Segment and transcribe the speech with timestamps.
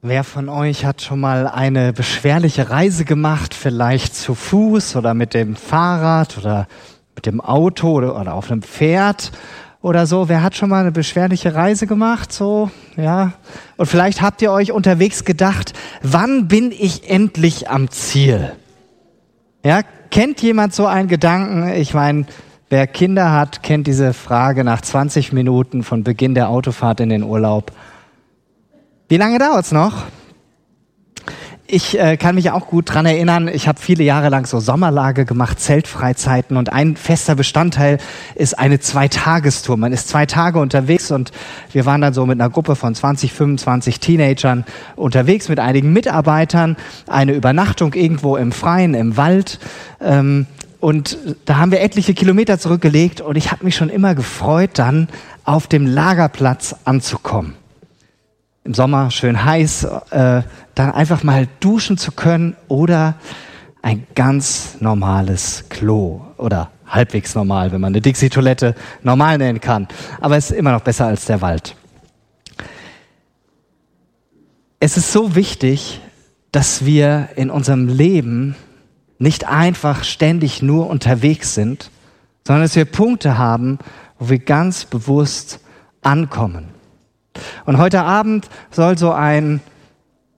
[0.00, 5.34] Wer von euch hat schon mal eine beschwerliche Reise gemacht, vielleicht zu Fuß oder mit
[5.34, 6.68] dem Fahrrad oder
[7.16, 9.32] mit dem Auto oder, auf einem Pferd
[9.82, 10.28] oder so?
[10.28, 12.32] Wer hat schon mal eine beschwerliche Reise gemacht?
[12.32, 13.32] So, ja.
[13.76, 18.52] Und vielleicht habt ihr euch unterwegs gedacht, wann bin ich endlich am Ziel?
[19.64, 19.80] Ja,
[20.12, 21.70] kennt jemand so einen Gedanken?
[21.70, 22.26] Ich meine,
[22.70, 27.24] wer Kinder hat, kennt diese Frage nach 20 Minuten von Beginn der Autofahrt in den
[27.24, 27.72] Urlaub.
[29.10, 30.04] Wie lange dauert's noch?
[31.66, 35.24] Ich äh, kann mich auch gut dran erinnern, ich habe viele Jahre lang so Sommerlage
[35.24, 37.98] gemacht, Zeltfreizeiten und ein fester Bestandteil
[38.34, 39.78] ist eine Zweitagestour.
[39.78, 41.32] Man ist zwei Tage unterwegs und
[41.72, 46.76] wir waren dann so mit einer Gruppe von 20, 25 Teenagern unterwegs mit einigen Mitarbeitern,
[47.06, 49.58] eine Übernachtung irgendwo im Freien, im Wald.
[50.02, 50.46] Ähm,
[50.80, 51.16] und
[51.46, 55.08] da haben wir etliche Kilometer zurückgelegt und ich habe mich schon immer gefreut, dann
[55.44, 57.54] auf dem Lagerplatz anzukommen
[58.68, 60.42] im Sommer schön heiß, äh,
[60.74, 63.14] dann einfach mal duschen zu können oder
[63.80, 69.88] ein ganz normales Klo oder halbwegs normal, wenn man eine Dixie-Toilette normal nennen kann.
[70.20, 71.76] Aber es ist immer noch besser als der Wald.
[74.80, 76.02] Es ist so wichtig,
[76.52, 78.54] dass wir in unserem Leben
[79.18, 81.90] nicht einfach ständig nur unterwegs sind,
[82.46, 83.78] sondern dass wir Punkte haben,
[84.18, 85.60] wo wir ganz bewusst
[86.02, 86.77] ankommen.
[87.64, 89.60] Und heute Abend soll so ein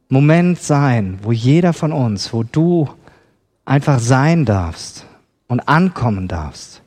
[0.08, 2.88] Moment sein, wo jeder von uns, wo du
[3.64, 5.06] einfach sein darfst
[5.46, 6.82] und ankommen darfst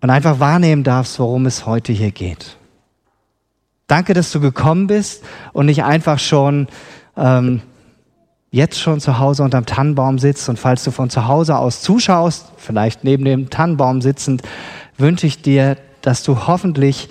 [0.00, 2.56] und einfach wahrnehmen darfst, worum es heute hier geht.
[3.86, 6.68] Danke, dass du gekommen bist und nicht einfach schon
[7.16, 7.62] ähm,
[8.50, 12.52] jetzt schon zu Hause unterm Tannenbaum sitzt und falls du von zu Hause aus zuschaust,
[12.56, 14.42] vielleicht neben dem Tannenbaum sitzend,
[14.98, 17.08] wünsche ich dir, dass du hoffentlich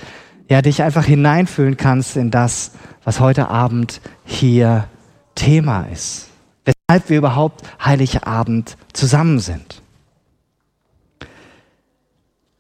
[0.47, 2.71] ja, dich einfach hineinfühlen kannst in das,
[3.03, 4.87] was heute Abend hier
[5.33, 6.29] Thema ist.
[6.65, 9.81] Weshalb wir überhaupt Heiligabend zusammen sind.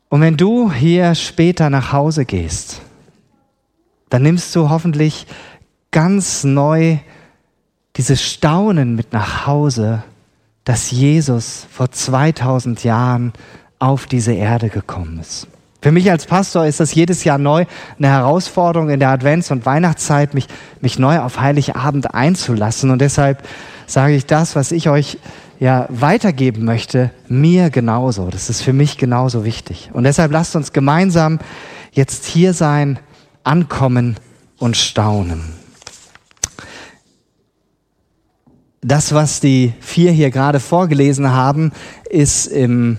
[0.09, 2.81] Und wenn du hier später nach Hause gehst,
[4.09, 5.27] dann nimmst du hoffentlich
[5.91, 6.99] ganz neu
[7.95, 10.03] dieses Staunen mit nach Hause,
[10.63, 13.33] dass Jesus vor 2000 Jahren
[13.79, 15.47] auf diese Erde gekommen ist.
[15.85, 17.65] Für mich als Pastor ist das jedes Jahr neu
[17.99, 20.47] eine Herausforderung in der Advents- und Weihnachtszeit, mich,
[20.81, 22.89] mich neu auf Heiligabend einzulassen.
[22.89, 23.47] Und deshalb
[23.85, 25.19] sage ich das, was ich euch
[25.59, 28.31] ja weitergeben möchte, mir genauso.
[28.31, 29.91] Das ist für mich genauso wichtig.
[29.93, 31.37] Und deshalb lasst uns gemeinsam
[31.91, 32.97] jetzt hier sein,
[33.43, 34.15] ankommen
[34.57, 35.53] und staunen.
[38.81, 41.73] Das, was die vier hier gerade vorgelesen haben,
[42.09, 42.97] ist im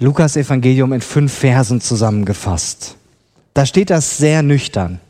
[0.00, 2.96] Lukas Evangelium in fünf Versen zusammengefasst.
[3.52, 5.00] Da steht das sehr nüchtern.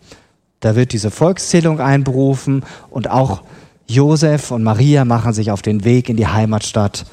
[0.60, 3.42] Da wird diese Volkszählung einberufen und auch
[3.86, 7.04] Josef und Maria machen sich auf den Weg in die Heimatstadt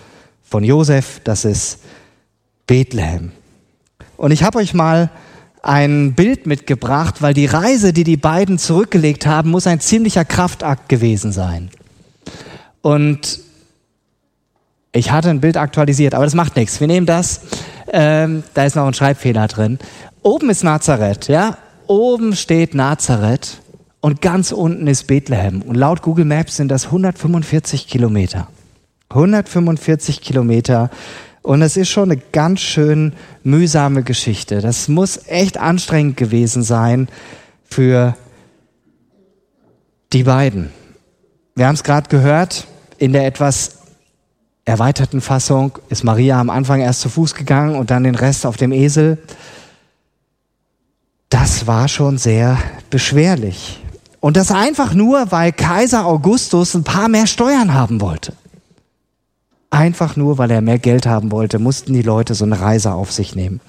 [0.43, 1.79] von Josef, das ist
[2.65, 3.31] Bethlehem.
[4.17, 5.09] Und ich habe euch mal
[5.61, 10.87] ein Bild mitgebracht, weil die Reise, die die beiden zurückgelegt haben, muss ein ziemlicher Kraftakt
[10.87, 11.71] gewesen sein.
[12.81, 13.39] Und
[14.95, 16.79] ich hatte ein Bild aktualisiert, aber das macht nichts.
[16.79, 17.41] Wir nehmen das.
[17.91, 19.77] Ähm, da ist noch ein Schreibfehler drin.
[20.21, 21.57] Oben ist Nazareth, ja?
[21.87, 23.59] Oben steht Nazareth
[23.99, 25.61] und ganz unten ist Bethlehem.
[25.63, 28.47] Und laut Google Maps sind das 145 Kilometer.
[29.09, 30.89] 145 Kilometer.
[31.41, 33.13] Und es ist schon eine ganz schön
[33.43, 34.61] mühsame Geschichte.
[34.61, 37.09] Das muss echt anstrengend gewesen sein
[37.65, 38.15] für
[40.13, 40.71] die beiden.
[41.55, 42.65] Wir haben es gerade gehört,
[42.97, 43.84] in der etwas
[44.65, 48.57] erweiterten Fassung ist Maria am Anfang erst zu Fuß gegangen und dann den Rest auf
[48.57, 49.19] dem Esel.
[51.29, 52.57] Das war schon sehr
[52.89, 53.81] beschwerlich.
[54.19, 58.33] Und das einfach nur, weil Kaiser Augustus ein paar mehr Steuern haben wollte.
[59.69, 63.11] Einfach nur, weil er mehr Geld haben wollte, mussten die Leute so eine Reise auf
[63.11, 63.61] sich nehmen.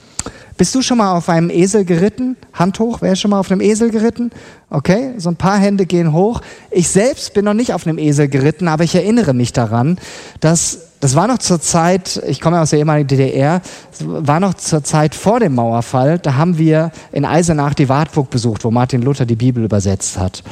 [0.57, 2.37] Bist du schon mal auf einem Esel geritten?
[2.55, 4.31] Hand hoch, wer ist schon mal auf einem Esel geritten?
[4.71, 6.41] Okay, so ein paar Hände gehen hoch.
[6.71, 9.99] Ich selbst bin noch nicht auf einem Esel geritten, aber ich erinnere mich daran,
[10.41, 13.61] dass das war noch zur Zeit, ich komme aus der ehemaligen DDR,
[14.01, 18.65] war noch zur Zeit vor dem Mauerfall, da haben wir in Eisenach die Wartburg besucht,
[18.65, 20.43] wo Martin Luther die Bibel übersetzt hat.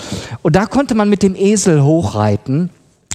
[0.43, 2.71] Und da konnte man mit dem Esel hochreiten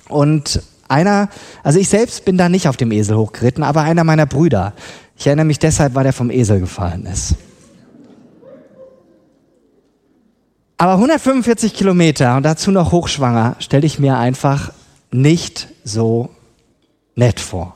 [0.08, 1.30] und einer,
[1.64, 4.74] also ich selbst bin da nicht auf dem Esel hochgeritten, aber einer meiner Brüder,
[5.16, 7.36] ich erinnere mich deshalb, weil der vom Esel gefallen ist.
[10.78, 14.72] Aber 145 Kilometer und dazu noch hochschwanger, stelle ich mir einfach
[15.12, 16.30] nicht so
[17.19, 17.75] nett vor.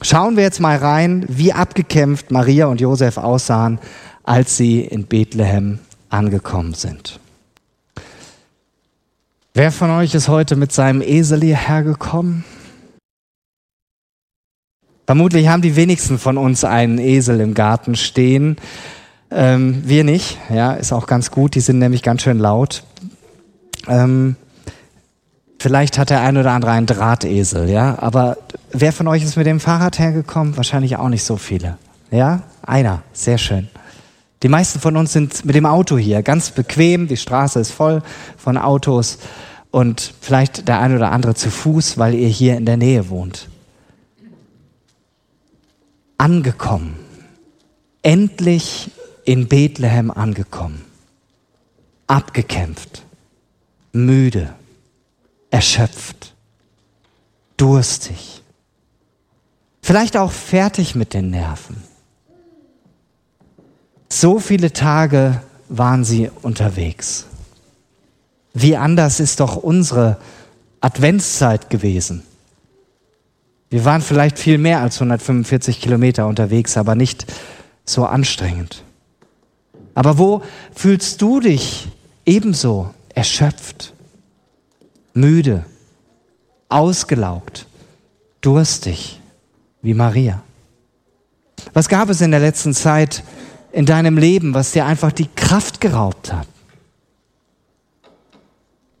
[0.00, 3.78] Schauen wir jetzt mal rein, wie abgekämpft Maria und Josef aussahen,
[4.24, 5.78] als sie in Bethlehem
[6.08, 7.20] angekommen sind.
[9.52, 12.44] Wer von euch ist heute mit seinem Esel hierher gekommen?
[15.06, 18.56] Vermutlich haben die wenigsten von uns einen Esel im Garten stehen.
[19.32, 22.84] Ähm, wir nicht, ja, ist auch ganz gut, die sind nämlich ganz schön laut.
[23.88, 24.36] Ähm,
[25.60, 28.38] vielleicht hat der ein oder andere einen Drahtesel, ja, aber
[28.72, 30.56] wer von euch ist mit dem Fahrrad hergekommen?
[30.56, 31.76] Wahrscheinlich auch nicht so viele.
[32.10, 33.68] Ja, einer, sehr schön.
[34.42, 38.02] Die meisten von uns sind mit dem Auto hier, ganz bequem, die Straße ist voll
[38.38, 39.18] von Autos.
[39.70, 43.48] Und vielleicht der ein oder andere zu Fuß, weil ihr hier in der Nähe wohnt.
[46.16, 46.96] Angekommen,
[48.02, 48.90] endlich
[49.24, 50.84] in Bethlehem angekommen,
[52.06, 53.02] abgekämpft,
[53.92, 54.54] müde,
[55.50, 56.34] erschöpft,
[57.56, 58.42] durstig,
[59.82, 61.90] vielleicht auch fertig mit den Nerven
[64.12, 67.26] so viele Tage waren sie unterwegs.
[68.52, 70.18] Wie anders ist doch unsere
[70.80, 72.24] Adventszeit gewesen.
[73.70, 77.24] Wir waren vielleicht viel mehr als 145 Kilometer unterwegs, aber nicht
[77.84, 78.82] so anstrengend.
[79.94, 80.42] Aber wo
[80.74, 81.88] fühlst du dich
[82.26, 83.92] ebenso erschöpft,
[85.14, 85.64] müde,
[86.68, 87.66] ausgelaugt,
[88.40, 89.20] durstig
[89.82, 90.42] wie Maria?
[91.72, 93.22] Was gab es in der letzten Zeit,
[93.72, 96.46] in deinem Leben, was dir einfach die Kraft geraubt hat?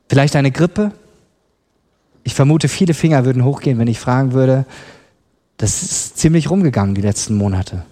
[0.08, 0.92] Vielleicht eine Grippe?
[2.22, 4.66] Ich vermute, viele Finger würden hochgehen, wenn ich fragen würde,
[5.56, 7.84] das ist ziemlich rumgegangen die letzten Monate.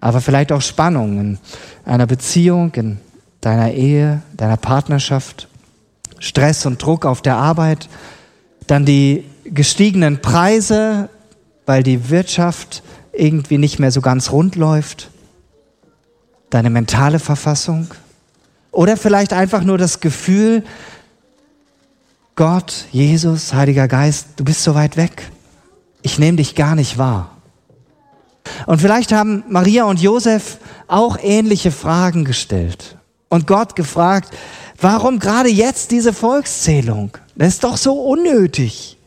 [0.00, 1.38] Aber vielleicht auch Spannung in
[1.84, 2.98] einer Beziehung, in
[3.40, 5.48] deiner Ehe, deiner Partnerschaft,
[6.18, 7.88] Stress und Druck auf der Arbeit,
[8.66, 11.08] dann die gestiegenen Preise,
[11.66, 12.82] weil die Wirtschaft
[13.12, 15.10] irgendwie nicht mehr so ganz rund läuft
[16.50, 17.88] deine mentale Verfassung
[18.70, 20.64] oder vielleicht einfach nur das Gefühl,
[22.36, 25.30] Gott, Jesus, Heiliger Geist, du bist so weit weg.
[26.02, 27.36] Ich nehme dich gar nicht wahr.
[28.66, 32.97] Und vielleicht haben Maria und Josef auch ähnliche Fragen gestellt
[33.28, 34.34] und Gott gefragt,
[34.80, 37.16] warum gerade jetzt diese Volkszählung?
[37.36, 38.98] Das ist doch so unnötig.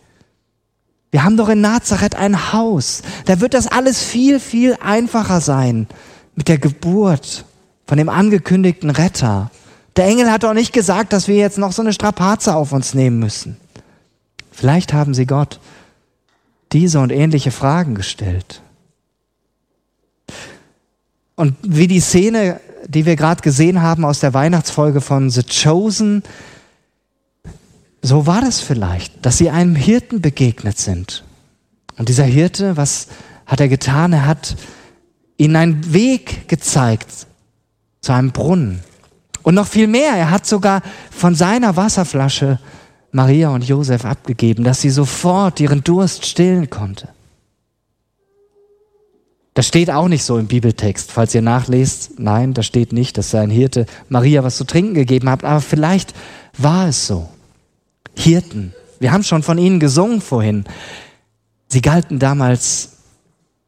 [1.12, 3.02] Wir haben doch in Nazareth ein Haus.
[3.26, 5.88] Da wird das alles viel, viel einfacher sein
[6.36, 7.46] mit der Geburt
[7.86, 9.52] von dem angekündigten Retter.
[9.98, 12.94] Der Engel hat doch nicht gesagt, dass wir jetzt noch so eine Strapaze auf uns
[12.94, 13.58] nehmen müssen.
[14.52, 15.60] Vielleicht haben sie Gott
[16.72, 18.62] diese und ähnliche Fragen gestellt.
[21.36, 26.24] Und wie die Szene, die wir gerade gesehen haben aus der Weihnachtsfolge von The Chosen,
[28.02, 31.24] so war das vielleicht, dass sie einem Hirten begegnet sind.
[31.98, 33.08] Und dieser Hirte, was
[33.46, 34.14] hat er getan?
[34.14, 34.56] Er hat
[35.38, 37.28] ihnen einen Weg gezeigt
[38.02, 38.80] zu einem Brunnen.
[39.44, 42.60] Und noch viel mehr, er hat sogar von seiner Wasserflasche
[43.12, 47.10] Maria und Josef abgegeben, dass sie sofort ihren Durst stillen konnte.
[49.54, 52.20] Das steht auch nicht so im Bibeltext, falls ihr nachlest.
[52.20, 56.14] Nein, da steht nicht, dass sein Hirte Maria was zu trinken gegeben hat, aber vielleicht
[56.58, 57.30] war es so.
[58.16, 60.64] Hirten, wir haben schon von ihnen gesungen vorhin.
[61.68, 62.98] Sie galten damals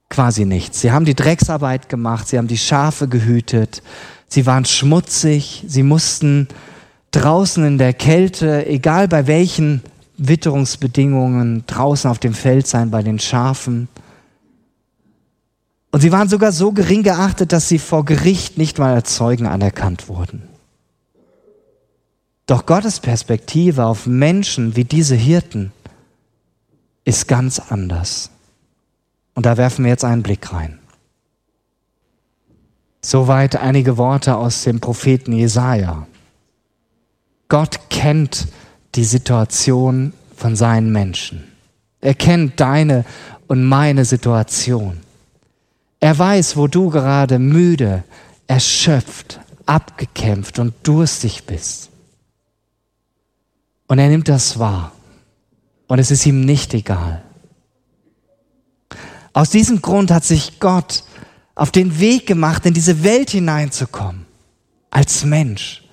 [0.10, 0.80] quasi nichts.
[0.80, 3.82] Sie haben die Drecksarbeit gemacht, sie haben die Schafe gehütet,
[4.28, 6.48] sie waren schmutzig, sie mussten
[7.12, 9.82] draußen in der Kälte, egal bei welchen
[10.18, 13.88] Witterungsbedingungen, draußen auf dem Feld sein bei den Schafen.
[15.94, 19.46] Und sie waren sogar so gering geachtet, dass sie vor Gericht nicht mal als Zeugen
[19.46, 20.42] anerkannt wurden.
[22.48, 25.72] Doch Gottes Perspektive auf Menschen wie diese Hirten
[27.06, 28.32] ist ganz anders.
[29.36, 30.80] Und da werfen wir jetzt einen Blick rein.
[33.04, 36.08] Soweit einige Worte aus dem Propheten Jesaja.
[37.50, 38.48] Gott kennt
[38.96, 41.44] die Situation von seinen Menschen.
[42.02, 43.06] Er kennt deine
[43.46, 45.04] und meine Situation.
[46.04, 48.04] Er weiß, wo du gerade müde,
[48.46, 51.92] erschöpft, abgekämpft und durstig bist.
[53.88, 54.92] Und er nimmt das wahr.
[55.88, 57.24] Und es ist ihm nicht egal.
[59.32, 61.06] Aus diesem Grund hat sich Gott
[61.56, 64.26] auf den Weg gemacht, in diese Welt hineinzukommen,
[64.92, 65.86] als Mensch,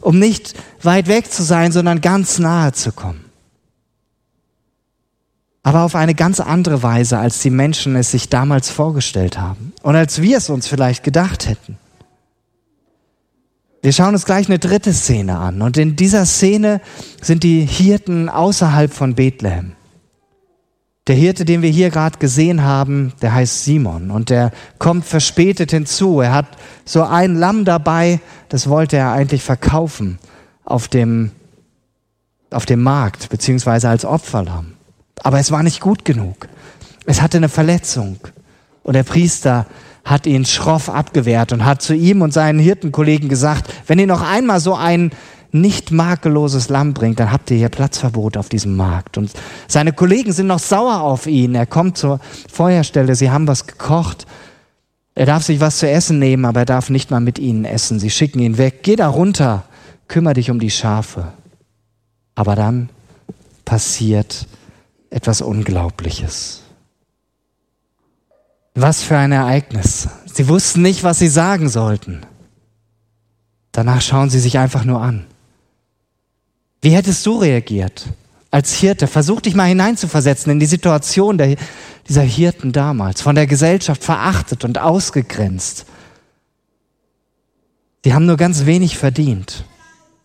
[0.00, 3.26] um nicht weit weg zu sein, sondern ganz nahe zu kommen.
[5.62, 9.94] Aber auf eine ganz andere Weise, als die Menschen es sich damals vorgestellt haben und
[9.94, 11.78] als wir es uns vielleicht gedacht hätten.
[13.80, 16.80] Wir schauen uns gleich eine dritte Szene an und in dieser Szene
[17.20, 19.72] sind die Hirten außerhalb von Bethlehem.
[21.08, 25.72] Der Hirte, den wir hier gerade gesehen haben, der heißt Simon und der kommt verspätet
[25.72, 26.20] hinzu.
[26.20, 26.46] Er hat
[26.84, 30.18] so ein Lamm dabei, das wollte er eigentlich verkaufen
[30.64, 31.32] auf dem
[32.50, 34.74] auf dem Markt, beziehungsweise als Opferlamm.
[35.22, 36.48] Aber es war nicht gut genug.
[37.06, 38.18] Es hatte eine Verletzung.
[38.82, 39.66] Und der Priester
[40.04, 44.22] hat ihn schroff abgewehrt und hat zu ihm und seinen Hirtenkollegen gesagt, wenn ihr noch
[44.22, 45.12] einmal so ein
[45.52, 49.18] nicht makelloses Lamm bringt, dann habt ihr hier Platzverbot auf diesem Markt.
[49.18, 49.30] Und
[49.68, 51.54] seine Kollegen sind noch sauer auf ihn.
[51.54, 54.26] Er kommt zur Feuerstelle, sie haben was gekocht.
[55.14, 58.00] Er darf sich was zu essen nehmen, aber er darf nicht mal mit ihnen essen.
[58.00, 58.82] Sie schicken ihn weg.
[58.82, 59.64] Geh da runter,
[60.08, 61.34] kümmere dich um die Schafe.
[62.34, 62.88] Aber dann
[63.66, 64.46] passiert
[65.12, 66.62] etwas Unglaubliches.
[68.74, 70.08] Was für ein Ereignis.
[70.32, 72.24] Sie wussten nicht, was sie sagen sollten.
[73.70, 75.26] Danach schauen sie sich einfach nur an.
[76.80, 78.06] Wie hättest du reagiert
[78.50, 79.06] als Hirte?
[79.06, 81.56] Versuch dich mal hineinzuversetzen in die Situation der,
[82.08, 85.84] dieser Hirten damals, von der Gesellschaft verachtet und ausgegrenzt.
[88.04, 89.64] Sie haben nur ganz wenig verdient.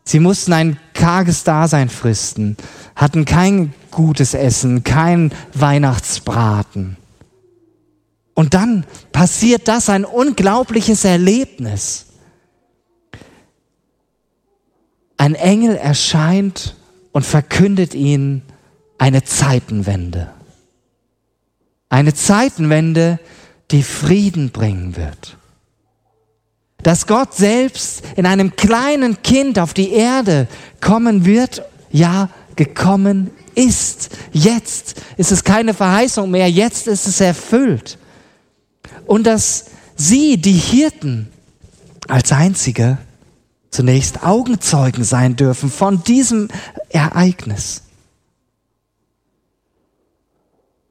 [0.03, 2.57] Sie mussten ein karges Dasein fristen,
[2.95, 6.97] hatten kein gutes Essen, kein Weihnachtsbraten.
[8.33, 12.07] Und dann passiert das, ein unglaubliches Erlebnis.
[15.15, 16.75] Ein Engel erscheint
[17.11, 18.43] und verkündet ihnen
[18.97, 20.31] eine Zeitenwende.
[21.89, 23.19] Eine Zeitenwende,
[23.71, 25.36] die Frieden bringen wird.
[26.87, 30.47] Dass Gott selbst in einem kleinen Kind auf die Erde
[30.79, 34.15] kommen wird, ja, gekommen ist.
[34.31, 37.97] Jetzt ist es keine Verheißung mehr, jetzt ist es erfüllt.
[39.05, 39.65] Und dass
[39.97, 41.27] sie, die Hirten,
[42.07, 42.97] als einzige
[43.69, 46.47] zunächst Augenzeugen sein dürfen von diesem
[46.87, 47.81] Ereignis.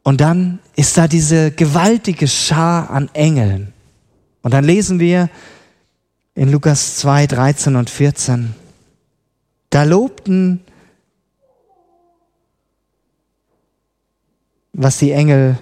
[0.02, 3.72] Und dann ist da diese gewaltige Schar an Engeln.
[4.42, 5.30] Und dann lesen wir
[6.36, 8.54] in Lukas 2, 13 und 14,
[9.70, 10.60] da lobten,
[14.74, 15.58] was die Engel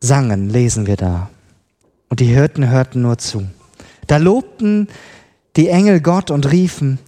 [0.00, 1.28] sangen, lesen wir da.
[2.08, 3.46] Und die Hirten hörten nur zu.
[4.06, 4.88] Da lobten
[5.56, 6.98] die Engel Gott und riefen,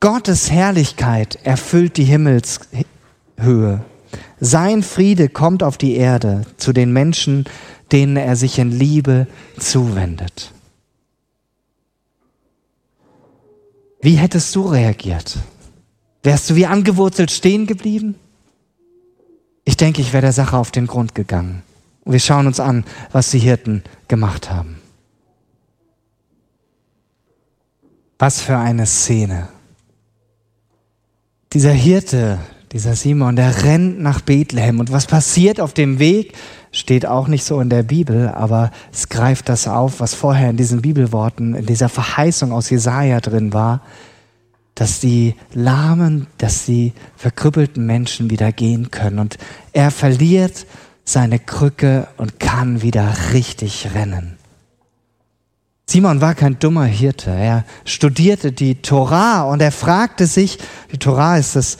[0.00, 3.84] Gottes Herrlichkeit erfüllt die Himmelshöhe.
[4.40, 7.44] Sein Friede kommt auf die Erde zu den Menschen,
[7.92, 9.28] denen er sich in Liebe
[9.58, 10.52] zuwendet.
[14.00, 15.38] Wie hättest du reagiert?
[16.22, 18.14] Wärst du wie angewurzelt stehen geblieben?
[19.64, 21.62] Ich denke, ich wäre der Sache auf den Grund gegangen.
[22.04, 24.78] Und wir schauen uns an, was die Hirten gemacht haben.
[28.18, 29.48] Was für eine Szene.
[31.52, 32.38] Dieser Hirte,
[32.72, 34.80] dieser Simon, der rennt nach Bethlehem.
[34.80, 36.34] Und was passiert auf dem Weg,
[36.78, 40.56] steht auch nicht so in der Bibel, aber es greift das auf, was vorher in
[40.56, 43.82] diesen Bibelworten, in dieser Verheißung aus Jesaja drin war,
[44.76, 49.18] dass die lahmen, dass die verkrüppelten Menschen wieder gehen können.
[49.18, 49.38] Und
[49.72, 50.66] er verliert
[51.04, 54.36] seine Krücke und kann wieder richtig rennen.
[55.86, 57.30] Simon war kein dummer Hirte.
[57.30, 60.58] Er studierte die Torah und er fragte sich,
[60.92, 61.78] die Torah ist das,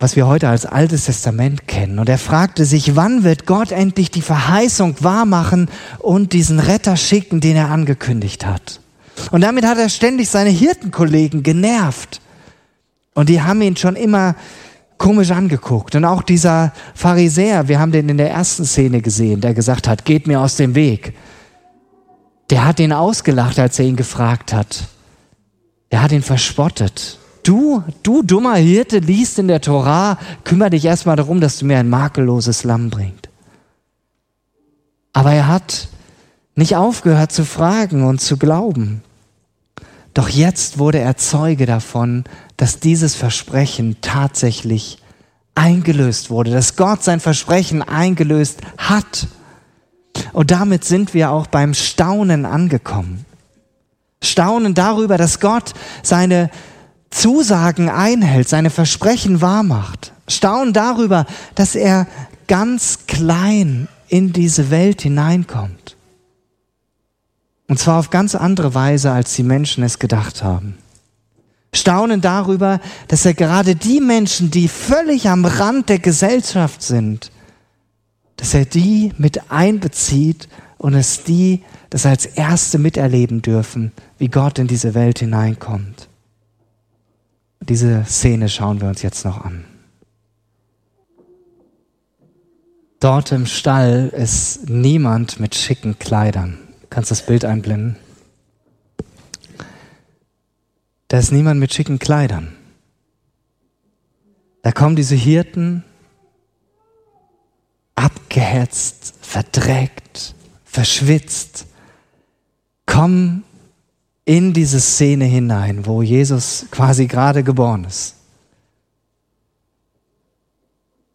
[0.00, 2.00] was wir heute als Altes Testament kennen.
[2.00, 7.40] Und er fragte sich, wann wird Gott endlich die Verheißung wahrmachen und diesen Retter schicken,
[7.40, 8.80] den er angekündigt hat.
[9.30, 12.20] Und damit hat er ständig seine Hirtenkollegen genervt.
[13.14, 14.34] Und die haben ihn schon immer
[14.98, 15.94] komisch angeguckt.
[15.94, 20.04] Und auch dieser Pharisäer, wir haben den in der ersten Szene gesehen, der gesagt hat,
[20.04, 21.14] geht mir aus dem Weg
[22.50, 24.84] der hat ihn ausgelacht, als er ihn gefragt hat.
[25.88, 27.18] Er hat ihn verspottet.
[27.42, 31.78] Du, du dummer Hirte, liest in der Torah, kümmere dich erstmal darum, dass du mir
[31.78, 33.28] ein makelloses Lamm bringst.
[35.12, 35.88] Aber er hat
[36.54, 39.02] nicht aufgehört zu fragen und zu glauben.
[40.14, 42.24] Doch jetzt wurde er Zeuge davon,
[42.56, 44.98] dass dieses Versprechen tatsächlich
[45.54, 49.28] eingelöst wurde, dass Gott sein Versprechen eingelöst hat.
[50.32, 53.24] Und damit sind wir auch beim Staunen angekommen.
[54.22, 56.50] Staunen darüber, dass Gott seine
[57.10, 60.12] Zusagen einhält, seine Versprechen wahrmacht.
[60.28, 62.06] Staunen darüber, dass er
[62.46, 65.96] ganz klein in diese Welt hineinkommt.
[67.68, 70.76] Und zwar auf ganz andere Weise, als die Menschen es gedacht haben.
[71.72, 77.30] Staunen darüber, dass er gerade die Menschen, die völlig am Rand der Gesellschaft sind,
[78.36, 80.48] dass er die mit einbezieht
[80.78, 86.09] und es die das als Erste miterleben dürfen, wie Gott in diese Welt hineinkommt.
[87.60, 89.64] Diese Szene schauen wir uns jetzt noch an.
[93.00, 96.58] Dort im Stall ist niemand mit schicken Kleidern.
[96.82, 97.96] Du kannst das Bild einblenden?
[101.08, 102.54] Da ist niemand mit schicken Kleidern.
[104.62, 105.82] Da kommen diese Hirten,
[107.94, 111.66] abgehetzt, verdreckt, verschwitzt,
[112.86, 113.44] kommen
[114.30, 118.14] in diese Szene hinein, wo Jesus quasi gerade geboren ist.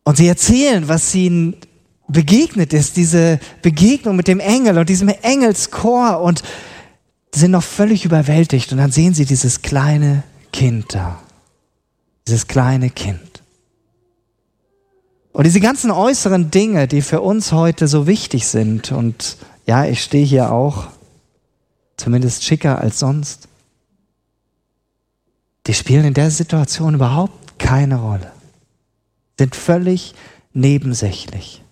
[0.03, 1.55] Und sie erzählen, was ihnen
[2.09, 6.43] begegnet ist, diese Begegnung mit dem Engel und diesem Engelschor und
[7.33, 8.73] sind noch völlig überwältigt.
[8.73, 11.21] Und dann sehen sie dieses kleine Kind da.
[12.27, 13.41] Dieses kleine Kind.
[15.31, 20.03] Und diese ganzen äußeren Dinge, die für uns heute so wichtig sind, und ja, ich
[20.03, 20.89] stehe hier auch
[21.97, 23.47] zumindest schicker als sonst,
[25.67, 28.31] die spielen in der Situation überhaupt keine Rolle,
[29.37, 30.13] sind völlig
[30.53, 31.63] nebensächlich.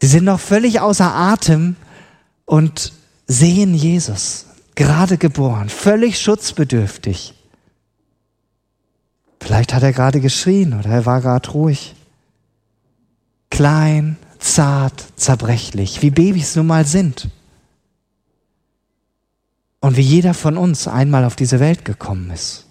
[0.00, 1.76] Sie sind noch völlig außer Atem
[2.44, 2.92] und
[3.26, 7.34] sehen Jesus, gerade geboren, völlig schutzbedürftig.
[9.40, 11.94] Vielleicht hat er gerade geschrien oder er war gerade ruhig.
[13.50, 17.28] Klein, zart, zerbrechlich, wie Babys nun mal sind.
[19.80, 22.66] Und wie jeder von uns einmal auf diese Welt gekommen ist.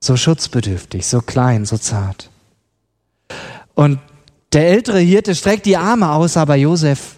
[0.00, 2.30] So schutzbedürftig, so klein, so zart.
[3.74, 3.98] Und
[4.52, 7.16] der ältere Hirte streckt die Arme aus, aber Josef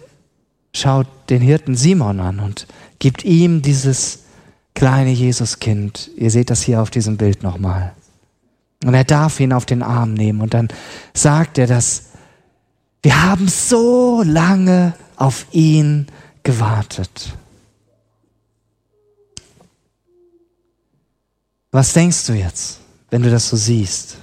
[0.73, 2.67] schaut den Hirten Simon an und
[2.99, 4.19] gibt ihm dieses
[4.73, 6.09] kleine Jesuskind.
[6.15, 7.93] Ihr seht das hier auf diesem Bild nochmal.
[8.85, 10.67] Und er darf ihn auf den Arm nehmen und dann
[11.13, 12.06] sagt er, dass
[13.01, 16.07] wir haben so lange auf ihn
[16.43, 17.33] gewartet.
[21.71, 24.17] Was denkst du jetzt, wenn du das so siehst?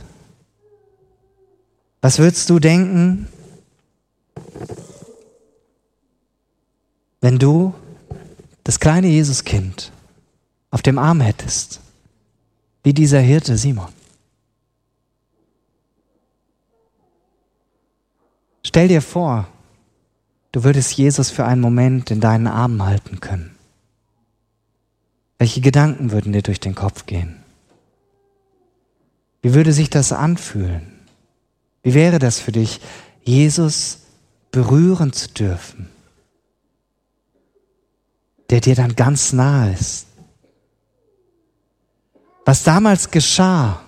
[2.01, 3.29] Was würdest du denken,
[7.21, 7.73] wenn du
[8.65, 9.93] das kleine Jesuskind
[10.71, 11.81] auf dem Arm hättest,
[12.83, 13.94] wie dieser Hirte Simon?
[18.67, 19.47] Stell dir vor,
[20.53, 23.55] du würdest Jesus für einen Moment in deinen Armen halten können.
[25.39, 27.37] Welche Gedanken würden dir durch den Kopf gehen?
[29.43, 30.93] Wie würde sich das anfühlen?
[31.83, 32.81] Wie wäre das für dich,
[33.23, 33.99] Jesus
[34.51, 35.91] berühren zu dürfen?
[38.51, 40.07] der dir dann ganz nahe ist.
[42.45, 43.83] Was damals geschah,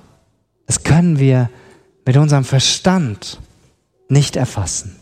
[0.66, 1.50] das können wir
[2.04, 3.38] mit unserem Verstand
[4.08, 4.96] nicht erfassen.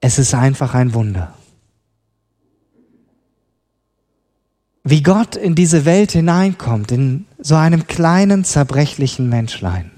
[0.00, 1.34] Es ist einfach ein Wunder.
[4.84, 9.92] Wie Gott in diese Welt hineinkommt, in so einem kleinen, zerbrechlichen Menschlein,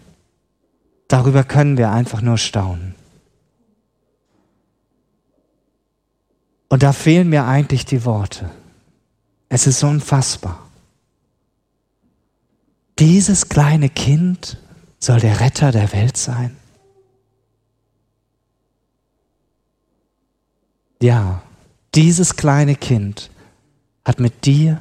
[1.08, 2.94] darüber können wir einfach nur staunen.
[6.68, 8.50] Und da fehlen mir eigentlich die Worte.
[9.48, 10.58] Es ist unfassbar.
[12.98, 14.58] Dieses kleine Kind
[14.98, 16.56] soll der Retter der Welt sein?
[21.04, 21.42] Ja,
[21.94, 23.30] dieses kleine Kind
[24.04, 24.80] hat mit dir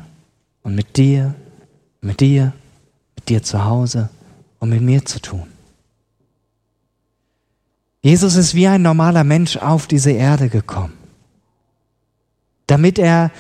[0.64, 1.36] und mit dir,
[2.02, 2.54] mit dir,
[3.16, 4.10] mit dir zu Hause
[4.60, 5.48] und mit mir zu tun.
[8.02, 10.94] Jesus ist wie ein normaler Mensch auf diese Erde gekommen
[12.68, 13.32] damit er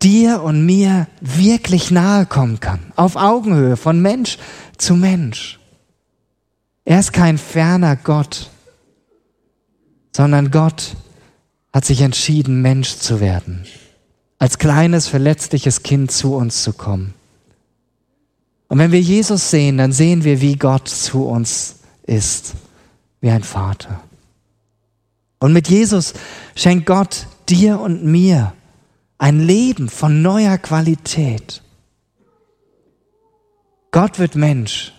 [0.00, 4.38] dir und mir wirklich nahe kommen kann, auf Augenhöhe, von Mensch
[4.76, 5.58] zu Mensch.
[6.84, 8.50] Er ist kein ferner Gott,
[10.14, 10.96] sondern Gott
[11.78, 13.64] hat sich entschieden, Mensch zu werden,
[14.40, 17.14] als kleines, verletzliches Kind zu uns zu kommen.
[18.66, 22.54] Und wenn wir Jesus sehen, dann sehen wir, wie Gott zu uns ist,
[23.20, 24.00] wie ein Vater.
[25.38, 26.14] Und mit Jesus
[26.56, 28.54] schenkt Gott dir und mir
[29.18, 31.62] ein Leben von neuer Qualität.
[33.92, 34.92] Gott wird Mensch,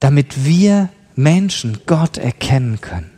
[0.00, 3.10] damit wir Menschen Gott erkennen können.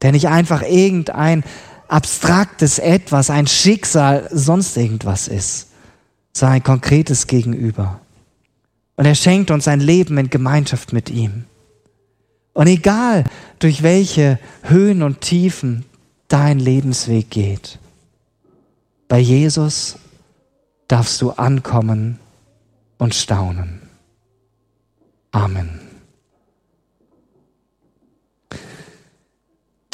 [0.00, 1.44] Der nicht einfach irgendein
[1.92, 5.68] abstraktes Etwas, ein Schicksal, sonst irgendwas ist,
[6.32, 8.00] sondern ein konkretes Gegenüber.
[8.96, 11.44] Und er schenkt uns ein Leben in Gemeinschaft mit ihm.
[12.54, 13.24] Und egal,
[13.58, 15.84] durch welche Höhen und Tiefen
[16.28, 17.78] dein Lebensweg geht,
[19.08, 19.96] bei Jesus
[20.88, 22.18] darfst du ankommen
[22.96, 23.82] und staunen.
[25.30, 25.91] Amen.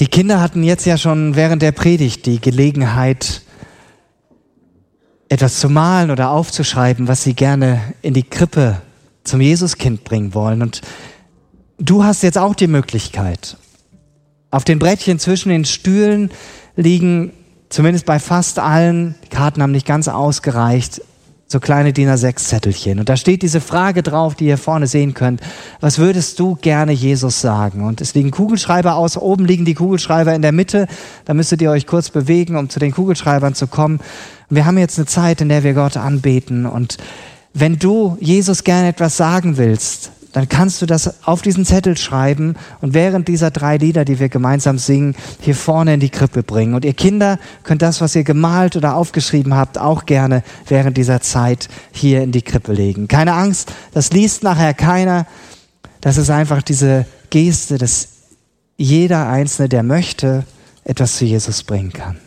[0.00, 3.42] Die Kinder hatten jetzt ja schon während der Predigt die Gelegenheit,
[5.28, 8.80] etwas zu malen oder aufzuschreiben, was sie gerne in die Krippe
[9.24, 10.62] zum Jesuskind bringen wollen.
[10.62, 10.80] Und
[11.78, 13.56] du hast jetzt auch die Möglichkeit.
[14.50, 16.30] Auf den Brettchen zwischen den Stühlen
[16.76, 17.32] liegen
[17.68, 21.02] zumindest bei fast allen, die Karten haben nicht ganz ausgereicht,
[21.50, 22.98] so kleine DIN A6-Zettelchen.
[22.98, 25.40] Und da steht diese Frage drauf, die ihr vorne sehen könnt.
[25.80, 27.87] Was würdest du gerne Jesus sagen?
[27.87, 29.16] Und es liegen Kugelschreiber aus.
[29.16, 30.87] Oben liegen die Kugelschreiber in der Mitte.
[31.24, 34.00] Da müsstet ihr euch kurz bewegen, um zu den Kugelschreibern zu kommen.
[34.50, 36.66] Wir haben jetzt eine Zeit, in der wir Gott anbeten.
[36.66, 36.98] Und
[37.54, 42.55] wenn du Jesus gerne etwas sagen willst, dann kannst du das auf diesen Zettel schreiben
[42.81, 46.75] und während dieser drei Lieder, die wir gemeinsam singen, hier vorne in die Krippe bringen.
[46.75, 51.21] Und ihr Kinder könnt das, was ihr gemalt oder aufgeschrieben habt, auch gerne während dieser
[51.21, 53.09] Zeit hier in die Krippe legen.
[53.09, 55.27] Keine Angst, das liest nachher keiner.
[56.01, 58.09] Das ist einfach diese Geste, dass
[58.77, 60.45] jeder Einzelne, der möchte,
[60.85, 62.19] etwas zu Jesus bringen kann.